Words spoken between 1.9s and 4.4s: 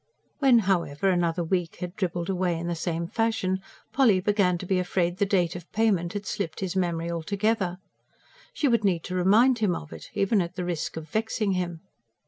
dribbled away in the same fashion, Polly